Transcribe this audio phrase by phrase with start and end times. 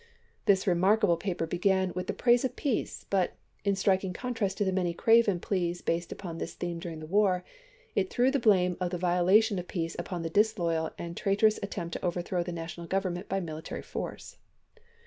[0.47, 4.65] This remarkable paper began with the praise of peace, but, in strik ing contrast to
[4.65, 7.43] the many craven pleas based upon this theme during the war,
[7.93, 11.59] it threw the blame of the violation of peace upon the disloyal and traitor ous
[11.61, 14.37] attempt to overthrow the National Government by military force.